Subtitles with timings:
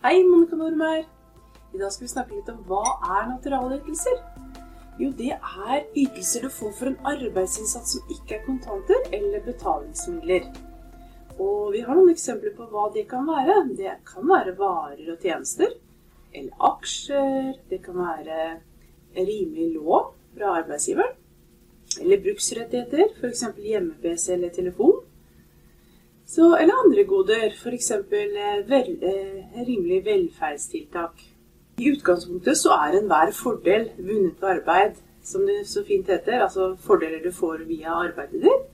[0.00, 0.82] Hei, Monica Norm
[1.74, 2.84] I dag skal vi snakke litt om hva
[3.16, 4.20] er naturalytelser.
[5.02, 10.46] Jo, det er ytelser du får for en arbeidsinnsats som ikke er kontanter eller betalingsmidler.
[11.42, 13.56] Og vi har noen eksempler på hva det kan være.
[13.74, 15.74] Det kan være varer og tjenester.
[16.30, 17.58] Eller aksjer.
[17.66, 18.38] Det kan være
[19.18, 21.18] rimelig lån fra arbeidsgiveren.
[21.98, 23.48] Eller bruksrettigheter, f.eks.
[23.66, 25.07] hjemme-PC eller telefon.
[26.38, 27.88] Så, eller andre goder, f.eks.
[28.70, 31.24] Vel, eh, rimelig velferdstiltak.
[31.82, 36.68] I utgangspunktet så er enhver fordel vunnet ved arbeid, som det så fint heter, altså
[36.84, 38.68] fordeler du får via arbeidet ditt,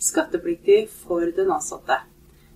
[0.00, 1.98] skattepliktig for den ansatte.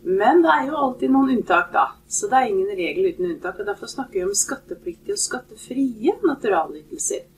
[0.00, 1.84] Men det er jo alltid noen unntak, da.
[2.08, 3.60] Så det er ingen regel uten unntak.
[3.60, 7.28] og Derfor snakker vi om skattepliktige og skattefrie naturalytelser.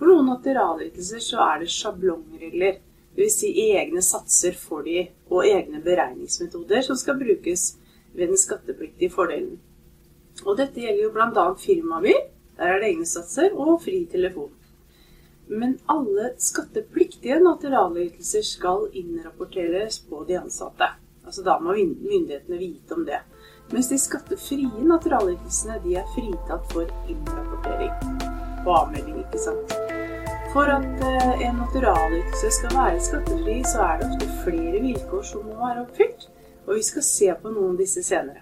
[0.00, 2.82] For noen naturalytelser så er det sjablongregler.
[3.16, 3.38] Dvs.
[3.40, 7.70] Si egne satser for de, og egne beregningsmetoder som skal brukes
[8.12, 9.56] ved den skattepliktige fordelen.
[10.44, 11.46] Og dette gjelder jo bl.a.
[11.60, 12.20] firmabil,
[12.58, 14.52] der er det egne satser, og fri telefon.
[15.48, 20.90] Men alle skattepliktige naturalytelser skal innrapporteres på de ansatte.
[21.26, 23.22] Altså Da må myndighetene vite om det.
[23.72, 27.92] Mens de skattefrie naturalytelsene er fritatt for innrapportering.
[28.66, 29.85] og avmelding, ikke sant.
[30.56, 35.42] For at eh, en naturalytelse skal være skattefri, så er det ofte flere vilkår som
[35.44, 36.22] må være oppfylt.
[36.64, 38.40] Og vi skal se på noen av disse senere.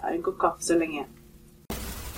[0.00, 1.04] Ta en kopp kaffe så lenge.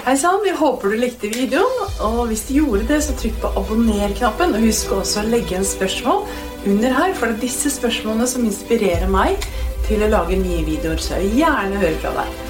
[0.06, 1.82] Hei sann, jeg håper du likte videoen.
[2.06, 4.54] Og hvis du gjorde det, så trykk på abonner-knappen.
[4.54, 6.22] Og husk også å legge en spørsmål
[6.70, 9.50] under her, for det er disse spørsmålene som inspirerer meg
[9.88, 11.02] til å lage nye videoer.
[11.02, 12.42] Så jeg vil gjerne høre fra deg.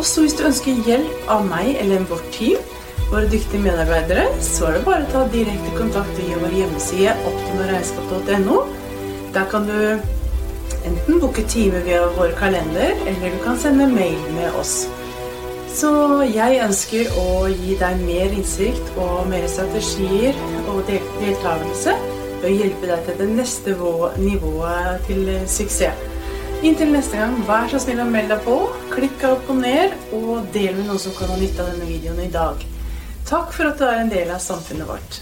[0.00, 2.64] Også hvis du ønsker hjelp av meg eller vårt team,
[3.10, 8.62] våre dyktige medarbeidere, så er det bare å ta direkte kontakt via vår hjemmeside optimaregnskap.no.
[9.34, 9.76] Der kan du
[10.86, 14.84] enten booke time via vår kalender, eller du kan sende mail med oss.
[15.70, 15.90] Så
[16.26, 20.38] jeg ønsker å gi deg mer innsikt og mer strategier
[20.70, 21.94] og deltakelse
[22.40, 23.76] ved å hjelpe deg til det neste
[24.18, 26.06] nivået til suksess.
[26.60, 28.58] Inntil neste gang, vær så snill å melde deg på.
[28.92, 32.34] Klikk og ned, og del med noen som kan ha nytte av denne videoen i
[32.34, 32.69] dag.
[33.30, 35.20] Takk for at du er en del av samfunnet vårt.